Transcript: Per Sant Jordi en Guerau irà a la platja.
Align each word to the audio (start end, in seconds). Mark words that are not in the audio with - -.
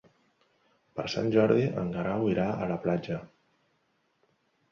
Per 0.99 1.03
Sant 1.15 1.27
Jordi 1.35 1.67
en 1.81 1.91
Guerau 1.97 2.25
irà 2.33 2.47
a 2.65 2.69
la 2.73 2.79
platja. 2.87 3.19